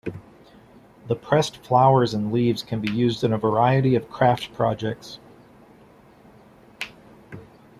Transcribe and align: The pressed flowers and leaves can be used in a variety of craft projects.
The 1.07 1.15
pressed 1.15 1.57
flowers 1.57 2.15
and 2.15 2.31
leaves 2.31 2.63
can 2.63 2.81
be 2.81 2.89
used 2.91 3.23
in 3.23 3.31
a 3.33 3.37
variety 3.37 3.93
of 3.93 4.09
craft 4.09 4.51
projects. 4.55 5.19